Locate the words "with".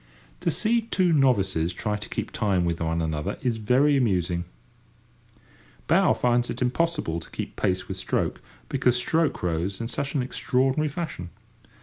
2.65-2.81, 7.87-7.97